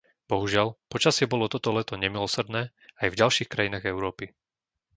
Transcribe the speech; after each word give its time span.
Bohužiaľ, 0.31 0.67
počasie 0.93 1.25
bolo 1.33 1.45
toto 1.53 1.69
leto 1.77 1.93
nemilosrdné 2.03 2.63
aj 3.01 3.07
v 3.13 3.17
ďalších 3.21 3.51
krajinách 3.53 3.85
Európy. 3.93 4.25